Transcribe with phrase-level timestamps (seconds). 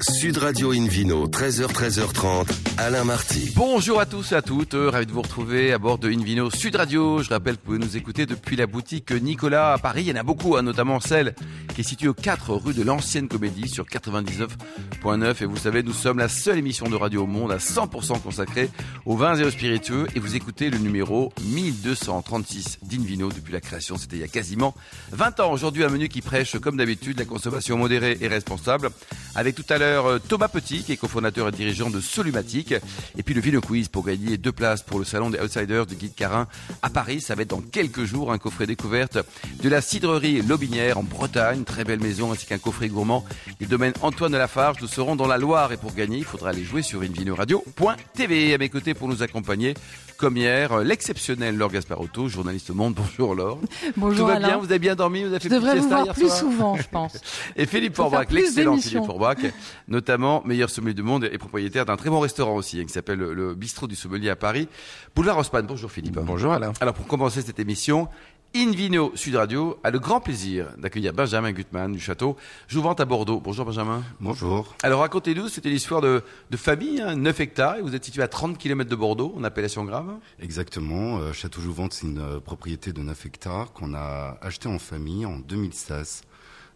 [0.00, 2.48] Sud Radio Invino, 13h, 13h30,
[2.78, 3.52] Alain Marty.
[3.54, 6.76] Bonjour à tous et à toutes, ravi de vous retrouver à bord de Invino Sud
[6.76, 7.22] Radio.
[7.22, 10.04] Je rappelle que vous pouvez nous écouter depuis la boutique Nicolas à Paris.
[10.04, 11.34] Il y en a beaucoup, hein, notamment celle
[11.74, 15.42] qui est située aux 4 rue de l'Ancienne Comédie sur 99.9.
[15.42, 18.70] Et vous savez, nous sommes la seule émission de radio au monde à 100% consacrée
[19.04, 20.06] aux vins et aux spiritueux.
[20.16, 23.96] Et vous écoutez le numéro 1236 d'Invino depuis la création.
[23.96, 24.74] C'était il y a quasiment
[25.12, 25.52] 20 ans.
[25.52, 28.90] Aujourd'hui, un menu qui prêche, comme d'habitude, la consommation modérée et responsable.
[29.34, 32.74] Avec tout à euh, Thomas Petit, qui est cofondateur et dirigeant de Solumatique.
[33.16, 35.94] Et puis le Vino Quiz pour gagner deux places pour le salon des Outsiders de
[35.94, 36.46] Guide Carin
[36.82, 37.20] à Paris.
[37.20, 39.18] Ça va être dans quelques jours un coffret découverte
[39.62, 41.64] de la cidrerie Lobinière en Bretagne.
[41.64, 43.24] Très belle maison ainsi qu'un coffret gourmand
[43.60, 44.78] du domaine Antoine de Lafarge.
[44.80, 48.54] Nous serons dans la Loire et pour gagner, il faudra aller jouer sur invinoradio.tv.
[48.54, 49.74] À mes côtés pour nous accompagner,
[50.22, 52.94] comme hier, l'exceptionnel Laure Gasparotto, journaliste au Monde.
[52.96, 53.58] Bonjour Laure.
[53.96, 54.46] Bonjour Tout va Alain.
[54.46, 56.38] bien Vous avez bien dormi Vous avez fait Je devrais vous voir hier plus soir
[56.38, 57.20] souvent, je pense.
[57.56, 57.94] Et Philippe
[58.28, 58.76] plus l'excellent.
[58.76, 59.38] Philippe Forbach,
[59.88, 63.18] notamment meilleur sommelier du monde et propriétaire d'un très bon restaurant aussi, hein, qui s'appelle
[63.18, 64.68] le, le Bistrot du Sommelier à Paris.
[65.16, 65.66] Boulevard Haussmann.
[65.66, 66.14] Bonjour Philippe.
[66.14, 66.72] Bonjour Alain.
[66.80, 68.06] Alors pour commencer cette émission,
[68.54, 72.36] Invino Sud Radio a le grand plaisir d'accueillir Benjamin Gutmann du château
[72.68, 73.40] Jouvente à Bordeaux.
[73.40, 74.02] Bonjour Benjamin.
[74.20, 74.74] Bonjour.
[74.82, 78.28] Alors racontez-nous, c'était l'histoire de, de famille, hein, 9 hectares, et vous êtes situé à
[78.28, 80.10] 30 km de Bordeaux, en appellation grave.
[80.38, 81.16] Exactement.
[81.18, 85.24] euh, Château Jouvente, c'est une euh, propriété de 9 hectares qu'on a acheté en famille
[85.24, 86.20] en 2016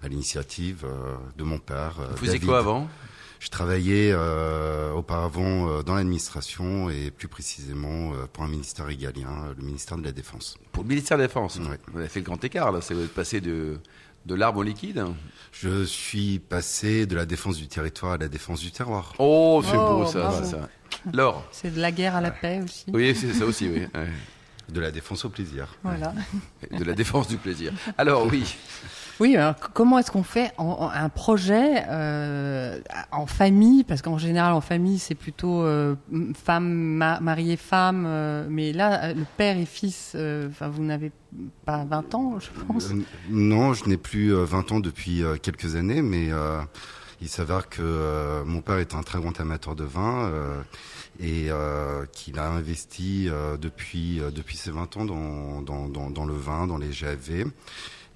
[0.02, 1.97] à l'initiative euh, de mon père.
[2.12, 2.47] Vous faisiez David.
[2.48, 2.88] quoi avant?
[3.47, 9.55] Je travaillais euh, auparavant euh, dans l'administration et plus précisément euh, pour un ministère régalien,
[9.56, 10.58] le ministère de la Défense.
[10.72, 11.56] Pour le ministère de la Défense.
[11.61, 11.78] Ouais.
[11.92, 12.80] Vous avez fait le grand écart, là.
[12.80, 13.78] C'est vous êtes passé de,
[14.27, 15.05] de l'arbre au liquide.
[15.53, 19.14] Je suis passé de la défense du territoire à la défense du terroir.
[19.20, 20.44] Oh, c'est Oh, beau ça, bravo.
[20.44, 20.69] ça.
[21.12, 21.44] Laure.
[21.53, 22.86] C'est de la guerre à la paix aussi.
[22.92, 23.86] Oui, c'est ça aussi, oui.
[23.94, 24.08] Ouais.
[24.70, 25.69] De la défense au plaisir.
[25.84, 26.12] Voilà.
[26.77, 27.72] De la défense du plaisir.
[27.97, 28.56] Alors oui,
[29.19, 32.78] Oui, alors comment est-ce qu'on fait un projet euh,
[33.12, 33.83] en famille?
[33.83, 35.95] Parce qu'en général, en famille, c'est plutôt euh,
[36.34, 38.05] femme, ma- mari et femme.
[38.06, 41.12] euh, mais là, euh, le père et fils, euh, enfin, vous n'avez
[41.65, 42.91] pas 20 ans, je pense?
[42.91, 43.00] Euh,
[43.31, 46.28] non, je n'ai plus euh, 20 ans depuis quelques années, mais
[47.22, 50.31] il s'avère que mon père est un très grand amateur de vin
[51.19, 56.10] et euh, qu'il a investi euh, depuis, euh, depuis ses 20 ans dans, dans, dans,
[56.10, 57.47] dans le vin, dans les GAV.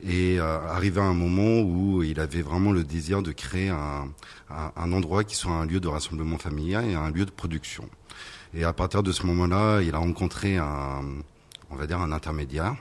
[0.03, 4.09] Et euh, arrivé à un moment où il avait vraiment le désir de créer un,
[4.51, 7.89] un, un endroit qui soit un lieu de rassemblement familial et un lieu de production.
[8.55, 11.03] Et à partir de ce moment-là, il a rencontré un,
[11.71, 12.77] on va dire, un intermédiaire.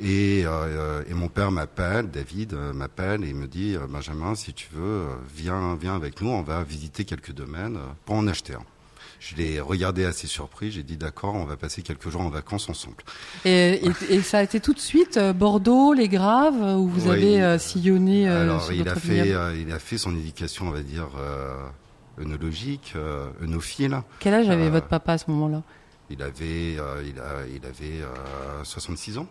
[0.00, 4.52] Et, euh, et mon père m'appelle, David euh, m'appelle et me dit euh, Benjamin, si
[4.52, 8.54] tu veux, euh, viens, viens avec nous, on va visiter quelques domaines pour en acheter
[8.54, 8.64] un.
[9.26, 12.68] Je l'ai regardé assez surpris, j'ai dit d'accord, on va passer quelques jours en vacances
[12.68, 12.96] ensemble.
[13.46, 13.80] Et,
[14.10, 17.16] et- et ça a été tout de suite euh, Bordeaux, les Graves, où vous Oui.
[17.16, 20.66] avez euh, sillonné euh, Alors sur il a fait, euh, il a fait son éducation,
[20.68, 21.08] on va dire
[22.20, 24.00] œnologique, euh, œnophile.
[24.20, 25.62] Quel âge avait euh, votre papa à ce moment-là?
[26.10, 29.26] Il avait, euh, il a, il avait euh, 66 ans.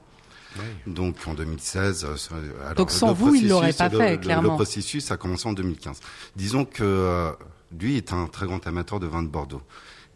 [0.85, 2.05] Donc en 2016.
[2.05, 4.49] euh, ça- alors, Donc, sans vous, il l'aurait pas le- fait, le- clairement.
[4.49, 5.99] Le processus a commencé en 2015.
[6.35, 7.31] Disons que euh,
[7.79, 9.61] lui est un très grand amateur de vin de Bordeaux.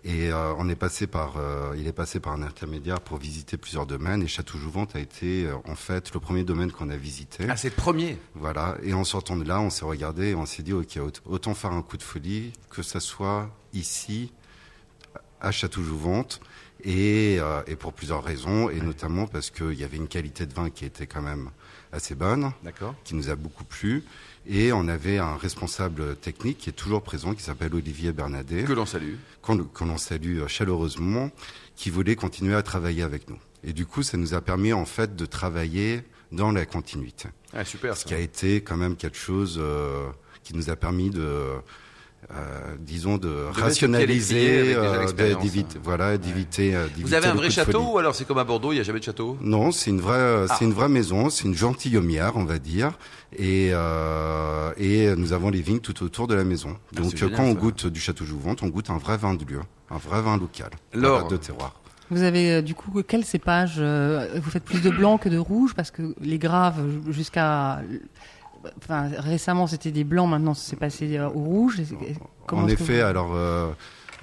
[0.04, 3.58] Et euh, on est passé par, euh, il est passé par un intermédiaire pour visiter
[3.58, 4.22] plusieurs domaines.
[4.22, 7.46] Et Château Jouvente a été euh, en fait le premier domaine qu'on a visité.
[7.50, 8.18] ah, c'est le premier.
[8.36, 8.78] Voilà.
[8.84, 11.54] Et en sortant de là, on s'est regardé et on s'est dit, ok, aut- autant
[11.56, 14.32] faire un coup de folie, que ça soit ici,
[15.42, 16.40] à Château-Jouvente,
[16.84, 20.70] et, et pour plusieurs raisons, et notamment parce qu'il y avait une qualité de vin
[20.70, 21.50] qui était quand même
[21.92, 22.52] assez bonne,
[23.04, 24.04] qui nous a beaucoup plu,
[24.50, 28.74] et on avait un responsable technique qui est toujours présent, qui s'appelle Olivier Bernadet, Que
[28.74, 29.16] l'on salue.
[29.42, 31.32] qu'on l'on salue euh, chaleureusement,
[31.76, 33.38] qui voulait continuer à travailler avec nous.
[33.64, 37.30] Et du coup, ça nous a permis en fait de travailler dans la continuité.
[37.54, 37.96] Ah, super.
[37.96, 38.08] Ce ça.
[38.08, 40.08] qui a été quand même quelque chose euh,
[40.44, 41.52] qui nous a permis de,
[42.32, 45.82] euh, disons, de, rationaliser, euh, l'expérience, d'éviter, hein.
[45.84, 46.76] voilà, d'éviter.
[46.76, 48.82] euh, Vous d'éviter avez un vrai château ou alors c'est comme à Bordeaux, il n'y
[48.82, 49.38] a jamais de château?
[49.42, 50.56] Non, c'est une vraie, euh, Ah.
[50.60, 52.98] c'est une vraie maison, c'est une gentilhommière, on va dire,
[53.38, 56.76] et euh, et nous avons les vignes tout autour de la maison.
[56.76, 57.60] Ah, Donc c'est génial, quand on ça.
[57.60, 60.72] goûte du château Jouvente, on goûte un vrai vin de lieu, un vrai vin local,
[60.94, 61.20] Laure.
[61.22, 61.80] voilà, de terroir.
[62.10, 65.92] Vous avez du coup quel cépage Vous faites plus de blanc que de rouge parce
[65.92, 67.82] que les graves jusqu'à
[68.78, 71.82] enfin récemment c'était des blancs maintenant c'est passé euh, au rouge.
[72.46, 73.72] Comment en effet, vous- alors euh,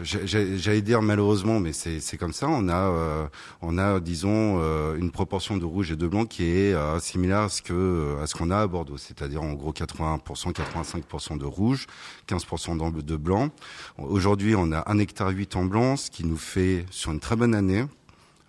[0.02, 2.48] j'allais dire malheureusement, mais c'est comme ça.
[2.48, 3.26] On a euh,
[3.62, 7.40] on a disons euh, une proportion de rouge et de blanc qui est euh, similaire
[7.40, 11.44] à ce que à ce qu'on a à Bordeaux, c'est-à-dire en gros 80%, 85% de
[11.44, 11.86] rouge,
[12.28, 13.50] 15% d'en- de blanc.
[13.98, 17.36] Aujourd'hui, on a un hectare 8 en blanc, ce qui nous fait sur une très
[17.36, 17.84] bonne année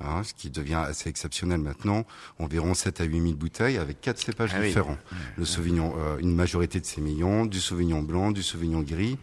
[0.01, 2.06] hein, ce qui devient assez exceptionnel maintenant,
[2.39, 4.68] environ 7 à 8 000 bouteilles avec quatre cépages Ah oui.
[4.68, 4.97] différents.
[5.38, 9.18] Le Sauvignon, euh, une majorité de sémillon, du Sauvignon blanc, du Sauvignon gris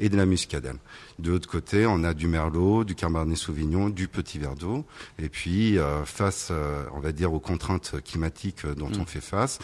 [0.00, 0.76] et de la muscadelle.
[1.18, 4.84] De l'autre côté, on a du Merlot, du Cabernet Sauvignon, du Petit Verdot.
[5.18, 9.00] Et puis, euh, face, euh, on va dire, aux contraintes climatiques dont Mm.
[9.00, 9.58] on fait face,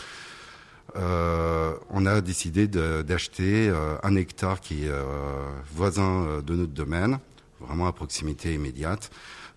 [0.96, 5.02] euh, on a décidé d'acheter euh, un hectare qui est euh,
[5.72, 7.18] voisin de notre domaine,
[7.60, 9.10] vraiment à proximité immédiate,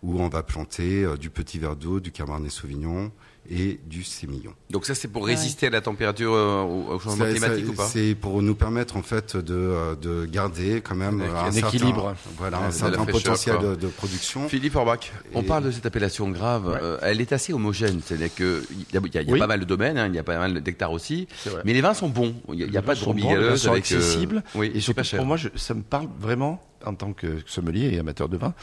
[0.04, 3.12] où on va planter euh, du Petit Verdot, du Cabernet Sauvignon
[3.50, 4.52] et du Sémillon.
[4.70, 5.34] Donc ça, c'est pour Ouais.
[5.34, 8.98] résister à la température, euh, au, changement climatique ça- ou pas C'est pour nous permettre
[8.98, 12.14] en fait de, euh, de garder quand même Un certain, équilibre.
[12.38, 14.50] voilà, Ouais, un certain fraîcheur, potentiel de, de production.
[14.50, 16.68] Philippe Orbach, on parle de cette appellation grave.
[16.68, 16.78] Ouais.
[16.82, 18.02] euh, elle est assez homogène.
[18.06, 18.46] C'est-à-dire qu'il
[18.94, 19.40] y a, il y a- il y a Oui.
[19.40, 21.28] pas mal de domaines, hein, il y a pas mal d'hectares aussi.
[21.64, 22.36] Mais les vins sont bons.
[22.50, 24.44] Il n'y a, y a pas de sont bons, galeuses sont avec, euh, accessibles.
[24.56, 25.18] oui, Et c'est surtout, pas cher.
[25.20, 28.54] pour moi, je- ça me parle vraiment en tant que sommelier et amateur de vin,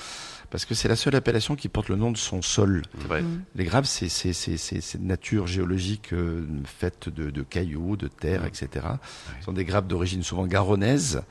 [0.51, 2.83] parce que c'est la seule appellation qui porte le nom de son sol.
[2.95, 3.23] Vrai.
[3.23, 3.43] Mm.
[3.57, 8.69] Les graves, c'est de nature géologique euh, faite de, de cailloux, de terre, etc.
[9.41, 11.23] Ce sont des graves d'origine souvent garonnaise.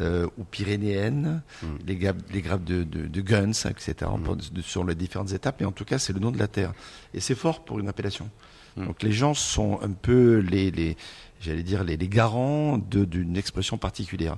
[0.00, 1.66] Euh, ou pyrénéenne, Mm.
[1.86, 3.94] les graves, les graves de, de, de Guns, etc.
[4.06, 4.22] On Mm.
[4.22, 6.48] parle de- sur les différentes étapes, mais en tout cas, c'est le nom de la
[6.48, 6.72] terre.
[7.12, 8.30] Et c'est fort pour une appellation.
[8.76, 8.86] Mm.
[8.86, 10.96] Donc les gens sont un peu les, les
[11.40, 14.36] j'allais dire, les, les garants d'une expression particulière.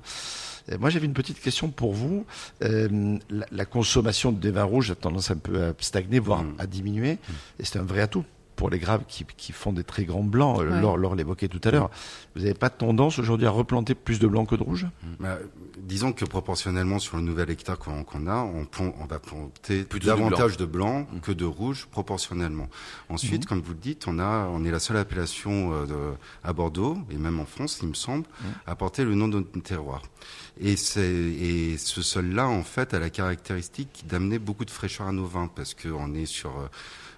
[0.71, 2.25] Euh, Moi, j'avais une petite question pour vous.
[2.63, 6.55] Euh, la, la consommation de vins rouges a tendance un peu à stagner, voire Mm.
[6.59, 7.17] à diminuer.
[7.59, 10.59] Et c'est un vrai atout pour les graves qui, qui font des très grands blancs.
[10.61, 10.81] Euh, Ouais.
[10.81, 11.89] Laure, Laure l'évoquait tout à l'heure.
[12.35, 14.87] Vous n'avez pas tendance aujourd'hui à replanter plus de blancs que de rouges
[15.19, 15.37] Bah,
[15.77, 20.65] disons que proportionnellement sur le nouvel hectare qu'on a, on, va planter du davantage de
[20.65, 21.19] blanc Mm.
[21.19, 22.67] que de rouge proportionnellement.
[23.09, 26.53] Ensuite, comme vous le dites, on a, on est la seule appellation euh, de- à
[26.53, 28.25] Bordeaux et même en France, il me semble,
[28.65, 30.01] à porter le nom de notre terroir.
[30.59, 35.25] Et et ce sol-là, en fait, a la caractéristique d'amener beaucoup de fraîcheur à nos
[35.25, 36.51] vins parce qu'on est sur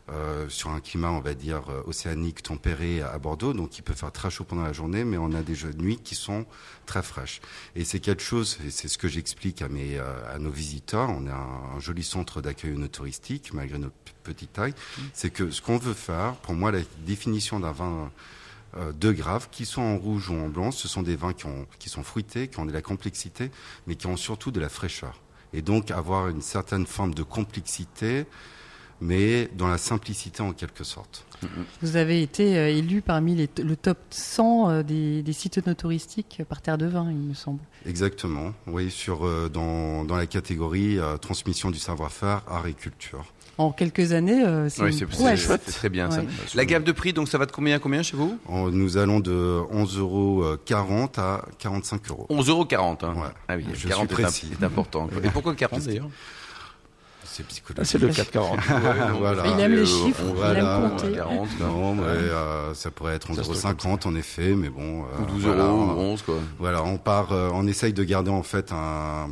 [0.09, 3.93] euh, sur un climat, on va dire, euh, océanique tempéré à Bordeaux, donc il peut
[3.93, 6.45] faire très chaud pendant la journée, mais on a des jeux de nuit qui sont
[6.85, 7.41] très fraîches.
[7.75, 11.09] Et c'est quelque chose, et c'est ce que j'explique à mes euh, à nos visiteurs.
[11.09, 14.73] On a un, un joli centre d'accueil touristique, malgré notre petite taille.
[15.13, 18.11] C'est que ce qu'on veut faire, pour moi, la définition d'un vin
[18.93, 21.65] de grave, qui sont en rouge ou en blanc, ce sont des vins qui, ont,
[21.79, 23.49] qui sont fruités, qui ont de la complexité,
[23.87, 25.19] mais qui ont surtout de la fraîcheur.
[25.53, 28.25] Et donc avoir une certaine forme de complexité,
[29.01, 31.23] mais dans la simplicité en quelque sorte.
[31.81, 36.41] Vous avez été euh, élu parmi les le top 100 euh, des, des sites touristiques
[36.49, 37.59] par terre de vin, il me semble.
[37.85, 43.25] Exactement, oui, sur, euh, dans, dans la catégorie euh, transmission du savoir-faire, art et culture.
[43.59, 45.41] En quelques années, euh, c'est Oui, une c'est prouesse.
[45.47, 46.21] c'est- c'est très bien ça.
[46.53, 48.37] La gamme de prix, donc ça va de combien à combien chez vous?
[48.47, 50.43] En- Nous allons de 11,40 euros
[51.17, 52.25] à 45 euros.
[52.29, 53.13] 11,40 euros.
[53.17, 53.21] Hein.
[53.21, 53.27] Ouais.
[53.47, 54.51] Ah oui, Je suis 40 est, précis.
[54.59, 55.09] est important.
[55.23, 56.09] Et pourquoi 40 d'ailleurs
[57.29, 57.85] C'est Ah, psychologique.
[57.91, 58.59] C'est le 440.
[59.19, 59.43] Voilà.
[59.47, 61.11] Il aime les Euh, chiffres, on- il voilà, aime compter.
[61.13, 65.03] 40, Non, mais euh, ça pourrait être Ça se 11,50 en effet, mais bon.
[65.03, 66.35] euh, ou 12 voilà, euros, on- ou 11 quoi.
[66.57, 69.29] Voilà, on part, euh, on essaye de garder en fait un,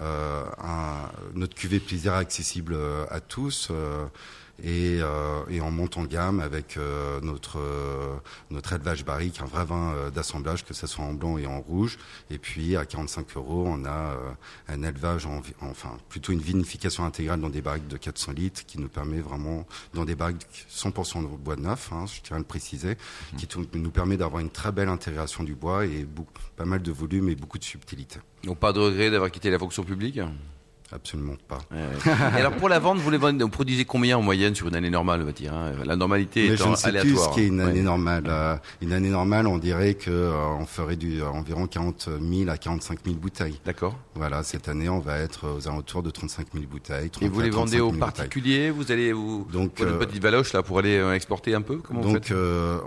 [0.00, 2.76] euh, un- notre cuvée plaisir accessible
[3.10, 3.68] à tous.
[4.62, 8.14] Et, euh, et on monte en gamme avec euh, notre euh,
[8.50, 11.98] notre élevage barrique, un vrai vin d'assemblage, que ce soit en blanc et en rouge.
[12.30, 14.16] Et puis à 45 euros, on a
[14.68, 18.78] un élevage, en, enfin plutôt une vinification intégrale dans des barriques de 400 litres, qui
[18.78, 22.44] nous permet vraiment dans des barriques 100% de bois neuf, hein, je tiens à le
[22.44, 22.96] préciser,
[23.36, 26.82] qui tout- nous permet d'avoir une très belle intégration du bois et beaucoup, pas mal
[26.82, 28.20] de volume et beaucoup de subtilité.
[28.44, 30.20] Donc pas de regret d'avoir quitté la fonction publique?
[30.94, 31.58] Absolument pas.
[31.70, 32.12] Ouais, ouais.
[32.36, 34.74] Et alors pour la vente, vous les vendez, vous produisez combien en moyenne sur une
[34.74, 35.72] année normale, on va dire hein?
[35.86, 37.30] La normalité Mais je étant ne sais plus aléatoire.
[37.30, 37.82] ce qu'est une année Ouais.
[37.82, 38.24] normale.
[38.28, 42.50] Euh, une année normale, on dirait que euh, on ferait du euh, environ 40 000
[42.50, 43.58] à 45 000 bouteilles.
[43.64, 43.96] D'accord.
[44.14, 47.10] Voilà, cette année, on va être aux alentours de 35 000 bouteilles.
[47.22, 48.70] Et vous 34 les vendez 35 000 aux particuliers?
[48.70, 51.78] Vous allez vous Donc, une euh, petite valoche là pour aller exporter un peu?
[51.78, 52.32] Comment vous Donc, faites?
[52.36, 52.78] euh,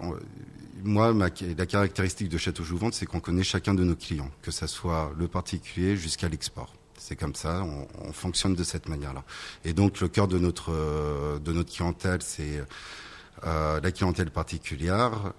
[0.83, 4.51] moi, ma, la caractéristique de Château Jouvente, c'est qu'on connaît chacun de nos clients, que
[4.51, 6.71] ça soit le particulier jusqu'à l'export.
[6.97, 9.23] C'est comme ça, on, on fonctionne de cette manière-là.
[9.63, 12.63] Et donc, le cœur de notre euh, de notre clientèle, c'est
[13.45, 15.33] euh, la clientèle particulière,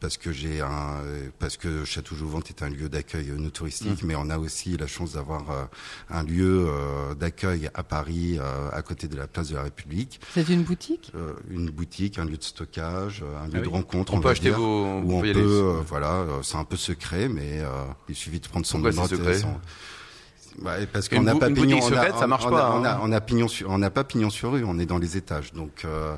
[0.00, 0.96] parce que j'ai un,
[1.38, 4.76] parce que Château Jouvente est un lieu d'accueil euh, no touristique, mais on a aussi
[4.78, 5.64] la chance d'avoir euh,
[6.08, 10.20] un lieu euh, d'accueil à Paris, euh, à côté de la place de la République,
[10.32, 11.12] C'est une boutique?
[11.50, 14.14] Une boutique, un lieu de stockage, un lieu Ah de rencontre.
[14.14, 15.00] On peut va acheter dire, vos.
[15.00, 15.84] où on peut peut, aller.
[15.86, 17.60] voilà, c'est un peu secret, mais
[18.08, 19.58] il suffit de prendre son numéro de téléphone.
[20.62, 23.00] Ouais, parce qu'on n'a pas une pignon, on a- secrète, ça marche on pas, a-
[23.02, 23.20] On a, hein.
[23.20, 26.14] pignon sur, on n'a pas pignon sur rue, on est dans les étages, donc euh,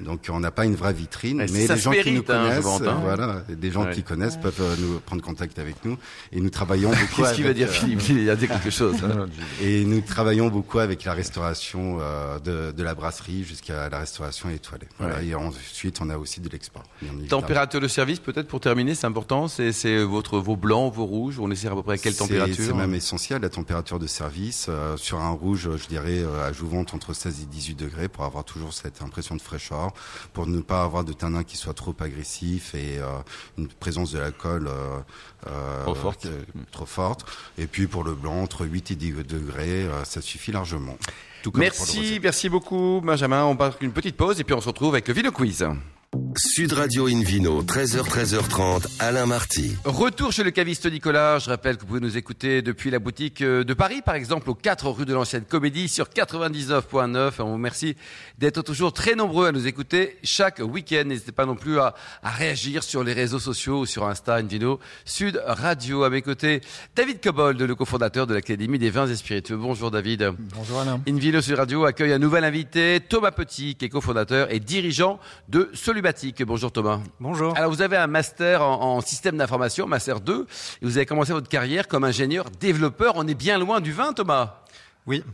[0.00, 1.38] donc on n'a pas une vraie vitrine.
[1.38, 2.84] Ouais, mais ça les gens qui nous hein, connaissent, m'entends.
[2.86, 3.92] euh, voilà, des gens Ouais.
[3.92, 5.96] qui connaissent peuvent euh, nous prendre contact avec nous
[6.32, 7.22] et nous travaillons beaucoup.
[7.22, 8.08] Qu'est-ce qu'il avec, dire euh, Philippe?
[8.08, 8.96] Il a dit quelque chose.
[9.04, 9.26] hein.
[9.62, 11.98] Et nous travaillons beaucoup avec la restauration
[12.44, 14.86] de, de la brasserie jusqu'à la restauration étoilée.
[14.98, 15.16] Voilà.
[15.16, 15.26] Ouais.
[15.26, 16.84] Et ensuite, on a aussi de l'export.
[17.28, 19.48] Température de service, peut-être pour terminer, c'est important.
[19.48, 21.38] C'est votre vos blancs, vos rouges.
[21.40, 24.66] On essaie à peu près à quelle température C'est même essentiel, la température de service.
[24.68, 28.24] Euh, sur un rouge, je dirais, euh, à jouvente entre 16 et 18 degrés pour
[28.24, 29.92] avoir toujours cette impression de fraîcheur,
[30.34, 33.06] pour ne pas avoir de tanin qui soit trop agressif et euh,
[33.56, 34.68] une présence de l'alcool
[35.84, 36.28] Trop forte.
[36.70, 37.26] trop forte.
[37.58, 40.96] Et puis pour le blanc, entre 8 et 10 degrés, ça suffit largement.
[41.42, 43.44] Tout comme Merci, merci beaucoup, Benjamin.
[43.44, 45.66] On part une petite pause et puis on se retrouve avec le Vino Quiz.
[46.36, 49.76] Sud Radio Invino, 13h, 13h30, Alain Marty.
[49.84, 51.38] Retour chez le caviste Nicolas.
[51.38, 54.48] Je rappelle que vous pouvez nous écouter depuis la boutique euh, de Paris, par exemple,
[54.48, 57.32] aux 4 rue de l'Ancienne Comédie sur 99.9.
[57.40, 57.96] On vous remercie
[58.38, 61.04] d'être toujours très nombreux à nous écouter chaque week-end.
[61.06, 64.80] N'hésitez pas non plus à, à réagir sur les réseaux sociaux ou sur Insta, Invino,
[65.04, 66.04] Sud Radio.
[66.04, 66.60] À mes côtés,
[66.96, 69.56] David Cobold, le cofondateur de l'Académie des vins et spiritueux.
[69.56, 70.32] Bonjour David.
[70.54, 71.00] Bonjour Alain.
[71.06, 75.68] Invino Sud Radio accueille un nouvel invité, Thomas Petit, qui est cofondateur et dirigeant de
[76.46, 77.00] Bonjour Thomas.
[77.18, 77.56] Bonjour.
[77.56, 80.46] Alors vous avez un master en, en système d'information, master 2,
[80.80, 83.14] et vous avez commencé votre carrière comme ingénieur développeur.
[83.16, 84.62] On est bien loin du vin, Thomas.
[85.06, 85.24] Oui,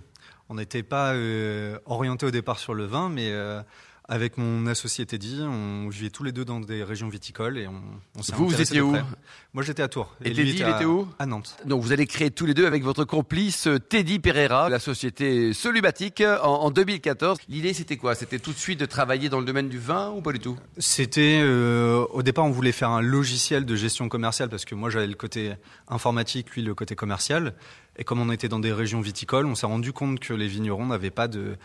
[0.48, 3.60] on n'était pas euh, orienté au départ sur le vin, mais euh,
[4.08, 7.82] avec mon associé Teddy, on vivait tous les deux dans des régions viticoles et on,
[8.16, 8.96] on s'est Vous, vous étiez où.
[9.52, 10.14] Moi, j'étais à Tours.
[10.24, 11.56] Et Teddy, il était où À Nantes.
[11.66, 15.52] Donc vous allez créer tous les deux avec votre complice euh, Teddy Pereira, la société
[15.52, 17.38] Solubatique, en, en 2014.
[17.48, 18.14] L'idée c'était quoi?
[18.14, 20.56] C'était tout de suite de travailler dans le domaine du vin ou pas du tout?
[20.78, 24.88] C'était euh, au départ, on voulait faire un logiciel de gestion commerciale parce que moi
[24.88, 25.52] j'avais le côté
[25.86, 27.54] informatique, lui le côté commercial.
[28.00, 30.86] Et comme on était dans des régions viticoles, on s'est rendu compte que les vignerons
[30.86, 31.56] n'avaient pas de,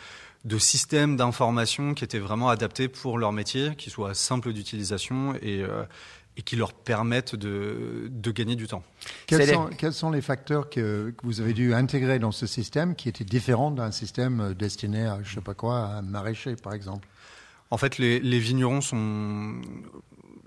[0.43, 5.62] de système d'information qui était vraiment adapté pour leur métier, qui soit simple d'utilisation et,
[5.62, 5.83] euh,
[6.35, 8.83] et qui leur permette de, de gagner du temps.
[9.25, 12.95] Quels sont, quels sont les facteurs que, que vous avez dû intégrer dans ce système
[12.95, 16.55] qui étaient différents d'un système euh, destiné à, je sais pas quoi, à un maraîcher,
[16.57, 17.07] par exemple?
[17.71, 19.62] En fait, les, les vignerons sont,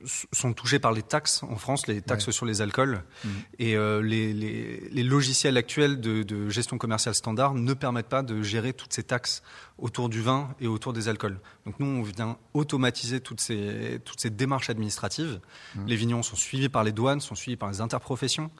[0.05, 2.33] sont touchés par les taxes en France, les taxes Ouais.
[2.33, 3.03] sur les alcools.
[3.25, 3.31] Mhm.
[3.59, 8.23] Et euh, les, les- les logiciels actuels de, de gestion commerciale standard ne permettent pas
[8.23, 9.43] de gérer toutes ces taxes
[9.79, 11.39] autour du vin et autour des alcools.
[11.65, 15.41] Donc nous, on vient automatiser toutes ces, toutes ces démarches administratives.
[15.75, 15.87] Mhm.
[15.87, 18.51] Les vignerons sont suivis par les douanes, sont suivis par les interprofessions.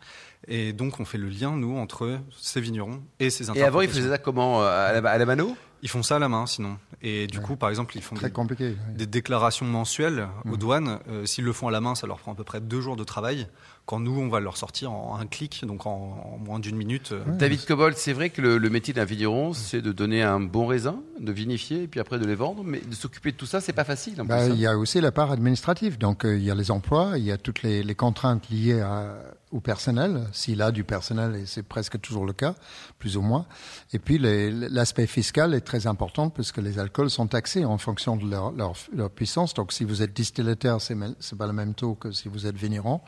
[0.49, 3.67] Et donc, on fait le lien, nous, entre ces vignerons et ces Et interprofessions.
[3.67, 4.67] avant ils faisaient ça comment euh,
[4.97, 5.57] à la, à la mano?
[5.83, 6.79] Ils font ça à la main, sinon.
[7.03, 7.45] Et du Ouais.
[7.45, 8.69] coup, par exemple, ils font Très des, compliqué.
[8.89, 8.95] oui.
[8.95, 10.57] des déclarations mensuelles aux Mhm.
[10.57, 10.99] douanes.
[11.09, 12.97] Euh, S'ils le font à la main, ça leur prend à peu près deux jours
[12.97, 13.47] de travail.
[13.87, 15.91] Quand nous, on va leur sortir en un clic, donc en,
[16.35, 17.13] en moins d'une minute.
[17.13, 20.41] euh, David Cobold, c'est vrai que le, le métier d'un vigneron, c'est de donner un
[20.41, 23.47] bon raisin, de vinifier et puis après de les vendre, mais de s'occuper de tout
[23.47, 24.21] ça, c'est pas facile.
[24.21, 24.55] En Bah, plus, hein.
[24.55, 25.99] il y a aussi la part administrative.
[25.99, 28.81] Donc, euh, il y a les emplois, il y a toutes les, les contraintes liées
[28.81, 29.15] à-
[29.53, 32.57] au personnel, s'il a du personnel, et c'est presque toujours le cas,
[32.99, 33.47] plus ou moins.
[33.93, 38.29] Et puis, l'aspect fiscal est très important puisque les alcools sont taxés en fonction de
[38.29, 39.55] leur, leur, leur puissance.
[39.55, 40.13] Donc, si vous êtes
[40.97, 43.01] me- c'est pas le même taux que si vous êtes vigneron.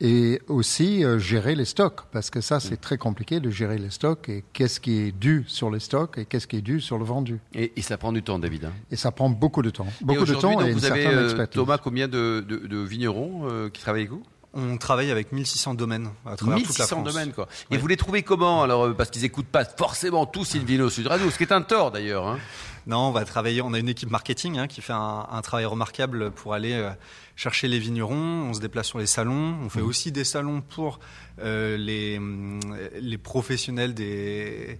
[0.00, 3.90] Et aussi euh, gérer les stocks, parce que ça, c'est très compliqué de gérer les
[3.90, 6.98] stocks et qu'est-ce qui est dû sur les stocks et qu'est-ce qui est dû sur
[6.98, 7.40] le vendu.
[7.52, 8.66] Et, et ça prend du temps, David.
[8.66, 8.72] hein.
[8.92, 9.88] Et ça prend beaucoup de temps.
[10.00, 11.60] Et Beaucoup de temps donc, et une vous avez, certaine euh, expertise.
[11.60, 14.22] Thomas, combien de, de- de vignerons euh, qui travaillent avec vous?
[14.54, 17.04] On travaille avec 1600 domaines à travers toute la 1600 France.
[17.12, 17.48] domaines, quoi.
[17.70, 17.78] Et Ouais.
[17.80, 21.30] vous les trouvez comment Alors, euh, parce qu'ils écoutent pas forcément tous Invino Sud Radio,
[21.30, 22.26] ce qui est un tort d'ailleurs.
[22.26, 22.38] Hein.
[22.86, 23.60] Non, on va travailler.
[23.60, 26.90] On a une équipe marketing hein, qui fait un, un travail remarquable pour aller euh,
[27.36, 28.14] chercher les vignerons.
[28.48, 29.56] On se déplace sur les salons.
[29.60, 29.70] On Mmh.
[29.70, 30.98] fait aussi des salons pour
[31.40, 32.58] euh, les, hum,
[33.00, 34.78] les professionnels des,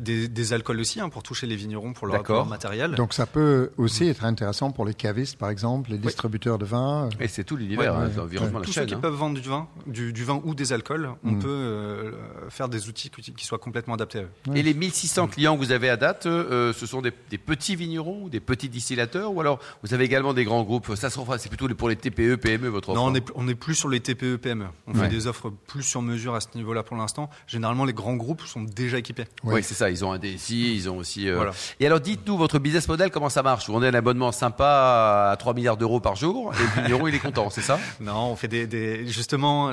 [0.00, 2.94] des, des alcools aussi, hein, pour toucher les vignerons pour leur, matériel.
[2.94, 7.08] Donc ça peut aussi être intéressant pour les cavistes, par exemple, les distributeurs de vin.
[7.20, 8.62] Et c'est tout l'univers, Ouais, hein, ouais.
[8.62, 9.00] Tous ceux qui hein.
[9.00, 11.38] peuvent vendre du vin, du, du vin ou des alcools, on Mm.
[11.38, 12.12] peut euh,
[12.48, 14.28] faire des outils qui, soient complètement adaptés à eux.
[14.54, 17.76] Et les 1600 clients que vous avez à date, euh, ce sont des, des petits
[17.76, 21.48] vignerons ou des petits distillateurs ou alors vous avez également des grands groupes Ça c'est
[21.48, 22.98] plutôt pour les TPE, PME votre offre.
[23.00, 23.14] Non, on hein.
[23.16, 24.66] est, on est plus sur les TPE, PME.
[24.86, 25.00] On Ouais.
[25.04, 27.30] fait des offres plus sur mesure à ce niveau-là pour l'instant.
[27.46, 29.24] Généralement, les grands groupes sont déjà équipés.
[29.44, 29.89] Oui, c'est ça.
[29.90, 31.28] Ils ont un DSI, ils ont aussi.
[31.28, 31.52] euh, Voilà.
[31.80, 33.66] Et alors, dites-nous votre business model, comment ça marche?
[33.66, 37.14] Vous vendez un abonnement sympa à 3 milliards d'euros par jour et le vigneron il
[37.14, 37.78] est content, c'est ça?
[38.00, 39.72] Non, on fait des, des justement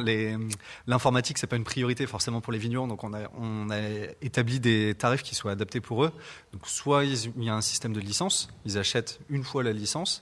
[0.87, 3.77] l'informatique c'est pas une priorité forcément pour les vignerons donc on a on a
[4.21, 6.11] établi des tarifs qui soient adaptés pour eux.
[6.53, 9.73] Donc soit ils- il y a un système de licence, ils achètent une fois la
[9.73, 10.21] licence,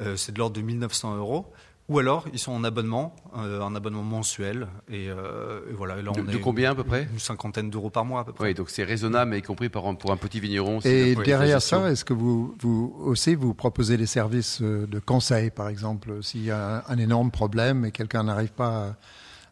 [0.00, 1.46] euh, c'est de l'ordre de 1900 euros.
[1.88, 4.68] Ou alors, ils sont en abonnement, euh, un abonnement mensuel.
[4.90, 5.98] Et, euh, et voilà.
[5.98, 8.20] Et là, De, on de est combien à peu près Une cinquantaine d'euros par mois
[8.20, 8.48] à peu près.
[8.48, 10.80] Oui, donc c'est raisonnable, mais y compris par, pour un petit vigneron.
[10.82, 14.98] c'est Et derrière ça, est-ce que vous, vous aussi vous proposez des services euh, de
[14.98, 18.96] conseil, par exemple, s'il y a un, un énorme problème et quelqu'un n'arrive pas à,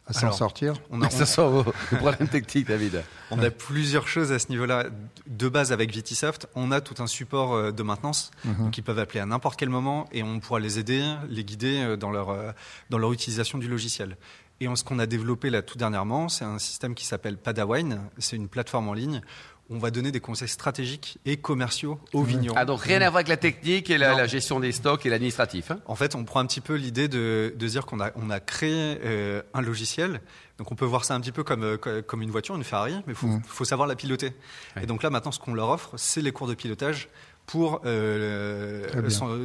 [0.07, 1.65] à s'en sortir On a, Ça sort
[1.97, 3.03] problème technique, David.
[3.31, 4.85] On a plusieurs choses à ce niveau-là.
[5.27, 8.31] De base, avec Vitisoft, on a tout un support euh, de maintenance.
[8.45, 8.55] Mhm.
[8.57, 11.79] Donc, ils peuvent appeler à n'importe quel moment et on pourra les aider, les guider
[11.79, 12.51] euh, dans leur, euh,
[12.89, 14.17] dans leur utilisation du logiciel.
[14.59, 18.01] Et en ce qu'on a développé là tout dernièrement, c'est un système qui s'appelle Padawine.
[18.17, 19.21] C'est une plateforme en ligne
[19.69, 22.55] on va donner des conseils stratégiques et commerciaux aux vignerons.
[22.57, 25.71] Ah, donc rien à voir avec la technique et la, gestion des stocks et l'administratif.
[25.71, 28.29] hein En fait, on prend un petit peu l'idée de, de dire qu'on a, on
[28.29, 30.21] a créé euh, un logiciel.
[30.57, 32.63] Donc, on peut voir ça un petit peu comme, euh, co- comme une voiture, une
[32.63, 33.41] Ferrari, mais il faut, Mhm.
[33.45, 34.33] faut savoir la piloter.
[34.75, 34.83] Ouais.
[34.83, 37.09] Et donc là, maintenant, ce qu'on leur offre, c'est les cours de pilotage
[37.47, 38.85] pour euh,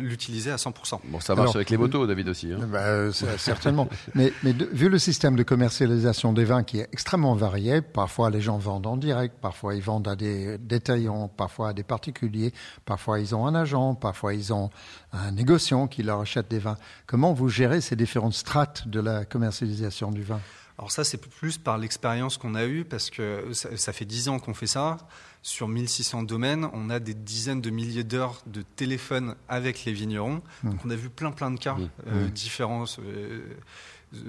[0.01, 0.99] l'utiliser à 100%.
[1.05, 2.53] Bon, ça marche Alors, avec les motos, David aussi.
[2.53, 2.59] hein.
[2.67, 3.89] Bah, euh, certainement.
[4.17, 8.29] mais mais de- vu le système de commercialisation des vins qui est extrêmement varié, parfois
[8.31, 12.53] les gens vendent en direct, parfois ils vendent à des détaillants, parfois à des particuliers,
[12.85, 14.71] parfois ils ont un agent, parfois ils ont
[15.13, 16.79] un négociant qui leur achète des vins.
[17.07, 20.41] Comment vous gérez ces différentes strates de la commercialisation du vin?
[20.79, 24.29] Alors ça, c'est plus par l'expérience qu'on a eue, parce que ça, ça fait 10
[24.31, 24.97] ans qu'on fait ça.
[25.43, 30.41] Sur 1600 domaines, on a des dizaines de milliers d'heures de téléphone avec les vignerons.
[30.63, 31.89] Donc on a vu plein plein de cas Mmh.
[32.07, 33.43] euh, différents se, euh,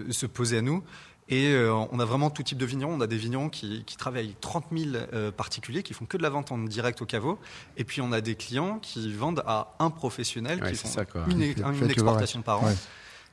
[0.09, 0.83] se poser à nous.
[1.29, 2.93] Et euh, on a vraiment tout type de vignerons.
[2.93, 6.17] On a des vignerons qui, qui travaillent avec 30 000 euh, particuliers, qui font que
[6.17, 7.39] de la vente en direct au caveau.
[7.77, 11.05] Et puis on a des clients qui vendent à un professionnel, Ouais, qui font ça,
[11.29, 11.41] une,
[11.89, 12.67] exportation par an.
[12.67, 12.75] Ouais.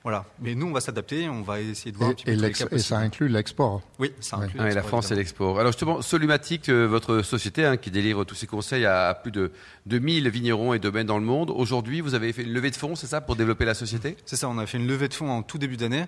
[0.02, 0.24] Voilà.
[0.40, 2.34] Mais nous, on va s'adapter, on va essayer de voir un et, petit peu et
[2.36, 3.82] tous les l'ex- cas et ça inclut l'export.
[3.98, 4.46] Oui, ça Ouais.
[4.46, 5.60] inclut Ah, et la France et l'export.
[5.60, 9.52] Alors justement, Solumatic, euh, votre société hein, qui délivre tous ces conseils à plus de
[9.86, 11.50] 2000 vignerons et domaines dans le monde.
[11.50, 14.16] Aujourd'hui, vous avez fait une levée de fonds, c'est ça, pour développer la société?
[14.24, 16.06] C'est ça, on a fait une levée de fonds en tout début d'année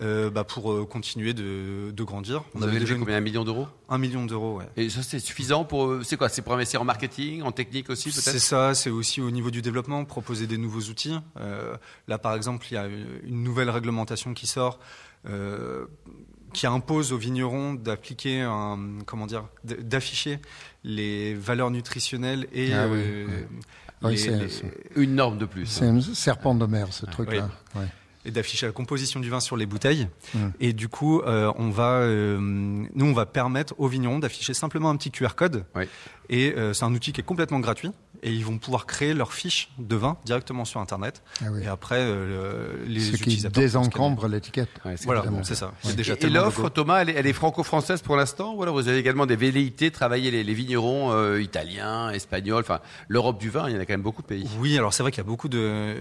[0.00, 2.42] euh, bah, pour euh, continuer de, de grandir.
[2.54, 3.16] On Vous avez avait déjà combien?
[3.16, 3.68] Un million d'euros?
[3.90, 4.58] Un million d'euros.
[4.58, 4.64] Ouais.
[4.76, 5.98] Et ça, c'est suffisant pour...
[6.02, 9.20] C'est quoi C'est pour investir en marketing, en technique aussi, C'est peut-être ça, c'est aussi
[9.20, 11.14] au niveau du développement, proposer des nouveaux outils.
[11.38, 11.76] Euh,
[12.08, 14.78] là, par exemple, il y a une nouvelle réglementation qui sort.
[15.26, 15.86] euh,
[16.52, 20.38] qui impose aux vignerons d'appliquer un, comment dire, d'afficher
[20.84, 23.26] les valeurs nutritionnelles et Ah oui, euh,
[24.04, 24.14] oui.
[24.16, 25.66] Les- les- Une norme de plus.
[25.66, 27.48] C'est un serpent de mer, ce truc-là.
[27.74, 27.86] Ouais.
[28.26, 30.08] et d'afficher la composition du vin sur les bouteilles.
[30.32, 30.38] Mm.
[30.58, 34.88] Et du coup, euh, on va, euh, nous, on va permettre aux vignerons d'afficher simplement
[34.88, 35.66] un petit QR code.
[36.30, 37.90] Et euh, c'est un outil qui est complètement gratuit.
[38.22, 41.22] Et ils vont pouvoir créer leur fiche de vin directement sur Internet.
[41.42, 41.62] Ah oui.
[41.62, 44.70] Et après, euh, le- les Ce qui désencombre l'étiquette.
[44.86, 45.72] Ouais, c'est Voilà, c'est ça.
[45.86, 46.70] Et, déjà et l'offre.
[46.70, 50.30] Thomas, elle est, franco-française pour l'instant Ou alors vous avez également des velléités de travailler
[50.30, 53.92] les, les vignerons euh, italiens, espagnols, enfin l'Europe du vin, il y en a quand
[53.92, 54.48] même beaucoup de pays.
[54.58, 55.94] Oui, alors c'est vrai qu'il y a beaucoup de,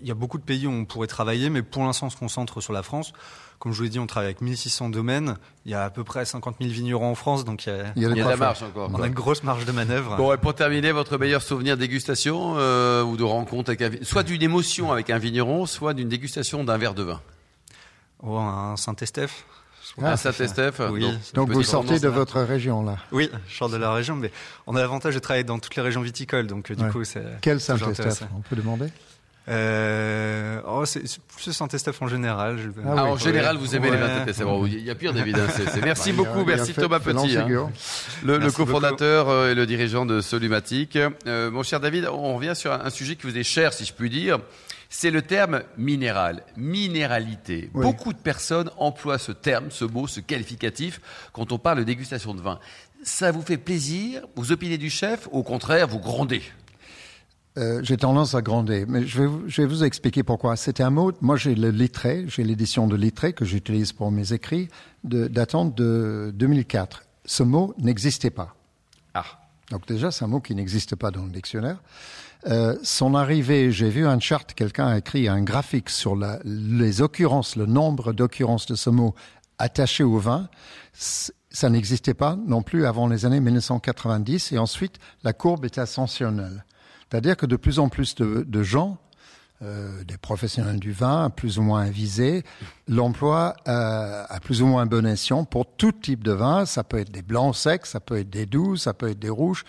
[0.00, 2.16] il y a beaucoup de pays où on pourrait travailler, mais pour l'instant, on se
[2.16, 3.12] concentre sur la France.
[3.58, 5.36] Comme je vous l'ai dit, on travaille avec 1600 domaines.
[5.66, 7.92] Il y a à peu près 50 000 vignerons en France, donc il y a,
[7.96, 8.88] Il y a Il de y a de quoi la marge encore.
[8.88, 9.04] on quoi.
[9.04, 10.16] a une grosse marge de manœuvre.
[10.16, 14.22] Bon, et pour terminer, votre meilleur souvenir dégustation euh, ou de rencontre avec un soit
[14.22, 17.20] d'une émotion avec un vigneron, soit d'une dégustation d'un verre de vin.
[18.22, 19.44] Oh, un Saint-Estèphe.
[20.02, 20.80] Ah, Saint-Estèphe.
[20.92, 21.04] Oui.
[21.34, 22.98] donc, vous sortez de votre région là.
[23.10, 24.30] Oui, je sors de la région, mais
[24.68, 26.90] on a l'avantage de travailler dans toutes les régions viticoles, donc euh, du Ouais.
[26.90, 27.24] coup, c'est.
[27.40, 28.22] Quel Saint-Estèphe.
[28.36, 28.86] On peut demander?
[29.48, 32.58] Euh, oh, c'est c'est plus Saint-Estèphe en général.
[32.58, 33.10] je- Ah Ah, oui.
[33.10, 34.00] en général, vous aimez les Ouais.
[34.24, 34.66] vins c'est bon.
[34.66, 35.38] Il y a pire, David.
[35.38, 35.46] hein,
[35.82, 37.68] Merci Bah, y a- beaucoup, a merci fait- Thomas Petit, hein, le,
[38.34, 40.96] le Merci cofondateur euh, et le dirigeant de Solumatic.
[41.26, 43.84] Euh, mon cher David, on revient sur un, un sujet qui vous est cher, si
[43.84, 44.38] je puis dire.
[44.90, 47.70] C'est le terme minéral, minéralité.
[47.74, 47.82] Oui.
[47.84, 51.00] Beaucoup de personnes emploient ce terme, ce mot, ce qualificatif
[51.32, 52.58] quand on parle de dégustation de vin.
[53.02, 54.22] Ça vous fait plaisir?
[54.34, 55.28] Vous opinez du chef?
[55.30, 56.42] Au contraire, vous grondez
[57.58, 60.54] Euh, j'ai tendance à gronder, mais je vais, vous, je vais vous expliquer pourquoi.
[60.54, 64.32] C'était un mot, moi j'ai le Littré, j'ai l'édition de Littré que j'utilise pour mes
[64.32, 64.68] écrits,
[65.02, 67.02] datant de 2004.
[67.24, 68.54] Ce mot n'existait pas.
[69.14, 69.24] Ah,
[69.70, 71.78] Donc déjà, c'est un mot qui n'existe pas dans le dictionnaire.
[72.46, 77.02] Euh, son arrivée, j'ai vu un chart, quelqu'un a écrit un graphique sur la, les
[77.02, 79.16] occurrences, le nombre d'occurrences de ce mot
[79.58, 80.48] attaché au vin.
[80.92, 86.64] Ça n'existait pas non plus avant les années 1990 et ensuite la courbe est ascensionnelle.
[87.10, 88.98] C'est-à-dire que de plus en plus de, de gens,
[89.60, 92.44] euh, des professionnels du vin, plus ou moins avisés,
[92.86, 96.64] l'emploi euh, à plus ou moins bon escient pour tout type de vin.
[96.64, 99.30] Ça peut être des blancs secs, ça peut être des doux, ça peut être des
[99.30, 99.64] rouges.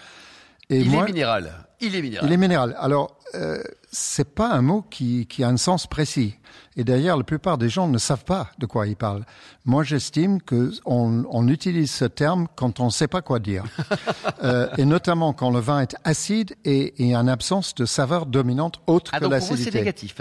[0.70, 1.52] Et il moi, est minéral.
[1.82, 2.30] Il est minéral.
[2.30, 2.76] il est minéral.
[2.78, 6.36] Alors, euh, c'est pas un mot qui, qui a un sens précis.
[6.76, 9.26] Et d'ailleurs, la plupart des gens ne savent pas de quoi ils parlent.
[9.66, 13.66] Moi, j'estime que on, on, utilise ce terme quand on ne sait pas quoi dire,
[14.44, 18.82] euh, et notamment quand le vin est acide et, et en absence de saveur dominante
[18.88, 19.72] autre ah, que l'acidité.
[19.72, 20.16] C'est négatif.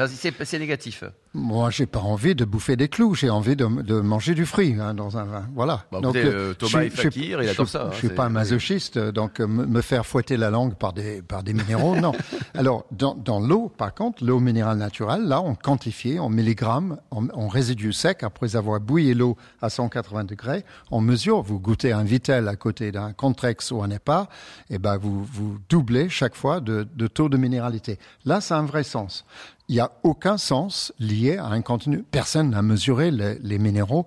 [0.44, 1.04] C'est négatif.
[1.34, 3.14] Moi, j'ai pas envie de bouffer des clous.
[3.14, 5.46] J'ai envie de, de, manger du fruit hein, dans un vin.
[5.54, 5.84] Voilà.
[5.92, 7.90] Bah, donc, euh, Thomas est fakir, il adore ça.
[7.92, 11.42] Je suis pas un masochiste, donc euh, me faire fouetter la langue par des par
[11.42, 12.12] des minéraux, non.
[12.54, 17.28] Alors, dans, dans l'eau, par contre, l'eau minérale naturelle, là, on quantifie en milligrammes, en,
[17.30, 21.42] en résidu sec, après avoir bouilli l'eau à 180 degrés, on mesure.
[21.42, 24.28] Vous goûtez un Vitel à côté d'un Contrex ou un EPA,
[24.70, 27.98] et ben vous vous doublez chaque fois de, de taux de minéralité.
[28.24, 29.24] Là, ça a un vrai sens
[29.68, 32.02] il n'y a aucun sens lié à un contenu.
[32.10, 34.06] Personne n'a mesuré les, les, minéraux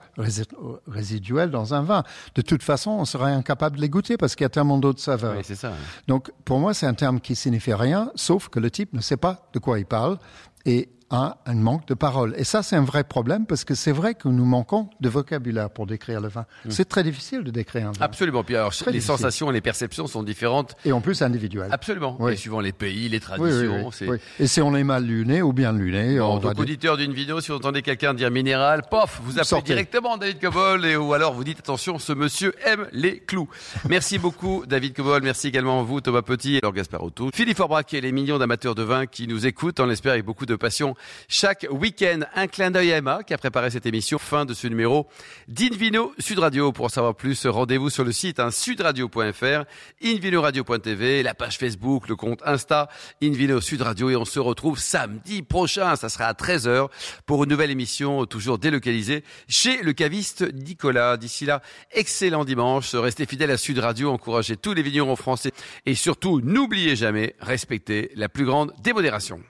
[0.87, 2.03] résiduels dans un vin.
[2.35, 5.01] De toute façon, on serait incapable de les goûter parce qu'il y a tellement d'autres
[5.01, 5.35] saveurs.
[5.37, 5.73] Oui, c'est ça.
[6.07, 9.17] Donc, pour moi, c'est un terme qui signifie rien, sauf que le type ne sait
[9.17, 10.17] pas de quoi il parle.
[10.65, 12.33] Et un, un manque de parole.
[12.37, 15.69] Et ça, c'est un vrai problème parce que c'est vrai que nous manquons de vocabulaire
[15.69, 16.45] pour décrire le vin.
[16.65, 16.71] Mmh.
[16.71, 18.01] C'est très difficile de décrire un vin.
[18.05, 18.43] Absolument.
[18.43, 19.01] Puis alors, les difficile.
[19.01, 20.75] sensations et les perceptions sont différentes.
[20.85, 21.69] Et en plus individuelles.
[21.71, 22.15] Absolument.
[22.19, 22.33] Oui.
[22.33, 23.89] Et suivant les pays, les traditions.
[24.01, 26.17] Oui, oui, et si on est mal luné ou bien luné.
[26.17, 29.73] Bon, donc, auditeur d'une vidéo, si vous entendez quelqu'un dire minéral, pof, vous appelez Sortez.
[29.73, 33.49] directement David Cobol et ou alors vous dites attention, ce monsieur aime les clous.
[33.89, 35.21] Merci beaucoup, David Cobol.
[35.23, 37.29] Merci également à vous, Thomas Petit et Laure Gasparotto.
[37.33, 40.45] Philippe Forbrac et les millions d'amateurs de vin qui nous écoutent, on l'espère avec beaucoup
[40.45, 40.95] de passion
[41.27, 42.21] chaque week-end.
[42.35, 44.17] Un clin d'œil à Emma qui a préparé cette émission.
[44.17, 45.07] Fin de ce numéro
[45.47, 46.71] d'Invino Sud Radio.
[46.71, 49.63] Pour en savoir plus, rendez-vous sur le site hein, sudradio.fr,
[50.03, 52.89] invinoradio.tv, la page Facebook, le compte Insta,
[53.21, 54.09] Invino Sud Radio.
[54.09, 55.95] Et on se retrouve samedi prochain.
[55.95, 56.87] Ça sera à 13h
[57.25, 61.17] pour une nouvelle émission toujours délocalisée chez le caviste Nicolas.
[61.17, 61.61] D'ici là,
[61.91, 62.93] excellent dimanche.
[62.95, 64.11] Restez fidèles à Sud Radio.
[64.11, 65.51] Encouragez tous les vignerons français.
[65.85, 69.41] Et surtout, n'oubliez jamais, respectez la plus grande démodération.